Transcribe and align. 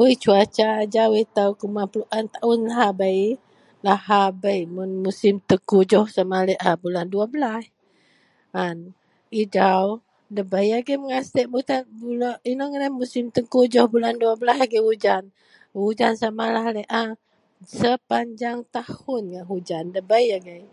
Oii 0.00 0.16
cuaca 0.22 0.66
ajau 0.82 1.12
itou 1.24 1.50
kuman 1.60 1.86
puen 1.92 2.26
taun 2.34 2.60
lahabei. 2.68 3.24
Lahabei 3.84 4.60
mun 4.74 4.90
musim 5.04 5.34
tengkujuh 5.48 6.06
sama 6.16 6.38
laei 6.46 6.60
a 6.70 6.72
bulan 6.82 7.06
12 7.12 8.58
an. 8.66 8.76
Ejau 9.40 9.84
ndabei 10.32 10.68
agei 10.78 10.98
mengatik 11.00 11.46
bulan, 12.00 12.32
inou 12.50 12.66
ngadan 12.70 12.92
musim 13.00 13.24
tengkujuh, 13.34 13.86
bulan 13.92 14.14
12 14.22 14.64
agei 14.64 14.84
ujan. 14.92 15.24
Ujan 15.88 16.12
samalah 16.22 16.66
laei 16.76 16.88
a 17.02 17.04
sepanjang 17.78 18.58
tahun 18.74 19.22
ngak 19.32 19.46
hujan. 19.50 19.84
Ndabei 19.90 20.26
agei 20.38 20.64